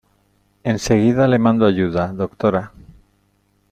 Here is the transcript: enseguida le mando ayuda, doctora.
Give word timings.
enseguida 0.63 1.27
le 1.27 1.37
mando 1.37 1.67
ayuda, 1.67 2.11
doctora. 2.11 2.71